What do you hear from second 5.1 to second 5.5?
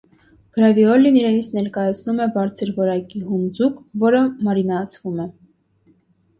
է։